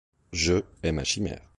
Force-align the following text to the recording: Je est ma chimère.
Je 0.33 0.63
est 0.81 0.91
ma 0.91 1.03
chimère. 1.03 1.43